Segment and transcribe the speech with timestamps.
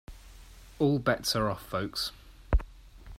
[0.79, 2.11] All bets are off folks.